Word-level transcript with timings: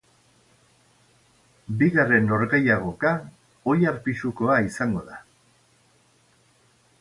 Bigarren 1.81 2.25
norgehiagoka, 2.29 3.11
oilar 3.75 4.01
pisukoa 4.09 4.57
izango 4.71 5.05
da. 5.11 5.21